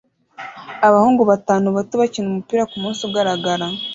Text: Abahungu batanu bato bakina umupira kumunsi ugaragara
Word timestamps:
Abahungu 0.87 1.21
batanu 1.31 1.67
bato 1.77 1.93
bakina 2.01 2.27
umupira 2.29 2.69
kumunsi 2.71 3.01
ugaragara 3.07 3.67